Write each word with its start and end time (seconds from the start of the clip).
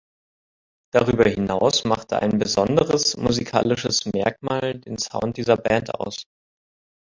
Darüber 0.91 1.25
hinaus 1.29 1.85
machte 1.85 2.23
ein 2.23 2.39
besonderes 2.39 3.17
musikalisches 3.17 4.07
Merkmal 4.11 4.79
den 4.79 4.97
Sound 4.97 5.37
dieser 5.37 5.57
Band 5.57 5.93
aus. 5.93 6.25